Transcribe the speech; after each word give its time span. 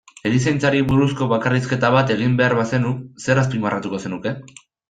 Erizaintzari 0.27 0.79
buruzko 0.87 1.27
bakarrizketa 1.33 1.93
bat 1.97 2.15
egin 2.17 2.39
behar 2.41 2.57
bazenu, 2.63 2.97
zer 3.27 3.43
azpimarratuko 3.45 4.05
zenuke? 4.07 4.37